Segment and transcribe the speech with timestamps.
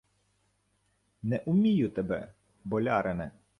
[1.23, 3.31] —Не умію тебе, болярине.